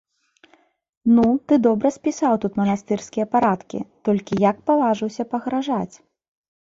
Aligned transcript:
—Ну, 1.17 1.25
ты 1.49 1.57
добра 1.67 1.91
спісаў 1.97 2.33
тут 2.45 2.57
манастырскія 2.61 3.25
парадкі, 3.35 3.81
толькі 4.09 4.33
як 4.49 4.63
паважыўся 4.71 5.23
пагражаць? 5.35 5.95